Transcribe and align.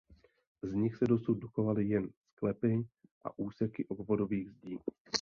Z 0.63 0.73
nich 0.73 0.95
se 0.95 1.05
dosud 1.05 1.33
dochovaly 1.33 1.85
jen 1.89 2.09
sklepy 2.31 2.87
a 3.23 3.39
úseky 3.39 3.85
obvodových 3.85 4.51
zdí. 4.51 4.79